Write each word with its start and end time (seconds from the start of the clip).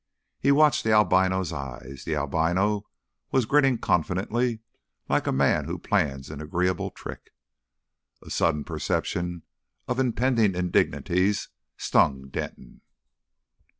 He 0.39 0.51
watched 0.51 0.83
the 0.83 0.91
albino's 0.93 1.53
eyes. 1.53 2.05
The 2.05 2.15
albino 2.15 2.87
was 3.31 3.45
grinning 3.45 3.77
confidently, 3.77 4.61
like 5.07 5.27
a 5.27 5.31
man 5.31 5.65
who 5.65 5.77
plans 5.77 6.31
an 6.31 6.41
agreeable 6.41 6.89
trick. 6.89 7.31
A 8.25 8.31
sudden 8.31 8.63
perception 8.63 9.43
of 9.87 9.99
impending 9.99 10.55
indignities 10.55 11.49
stung 11.77 12.29
Denton. 12.29 12.81